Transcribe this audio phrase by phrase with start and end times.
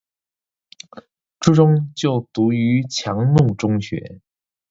[1.39, 4.19] 初中就读于强恕中学。